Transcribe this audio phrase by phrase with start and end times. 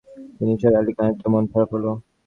[0.39, 1.85] নিসার আলির খানিকটা মন খারাপ হল।